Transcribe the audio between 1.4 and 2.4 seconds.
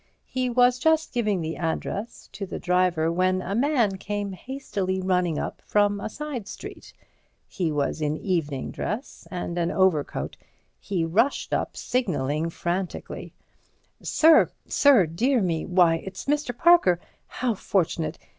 the address